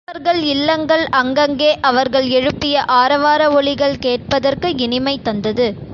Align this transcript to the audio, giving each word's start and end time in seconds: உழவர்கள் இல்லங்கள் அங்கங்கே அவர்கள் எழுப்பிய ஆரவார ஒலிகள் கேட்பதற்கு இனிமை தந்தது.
உழவர்கள் 0.03 0.39
இல்லங்கள் 0.45 1.03
அங்கங்கே 1.11 1.69
அவர்கள் 1.81 2.27
எழுப்பிய 2.29 2.85
ஆரவார 2.95 3.51
ஒலிகள் 3.51 3.99
கேட்பதற்கு 3.99 4.69
இனிமை 4.77 5.15
தந்தது. 5.21 5.67